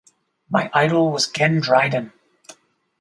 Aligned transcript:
My 0.49 0.71
idol 0.73 1.11
was 1.11 1.27
Ken 1.27 1.59
Dryden. 1.59 2.11